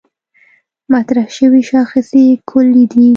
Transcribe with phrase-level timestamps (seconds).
[0.93, 3.05] مطرح شوې شاخصې کُلي دي.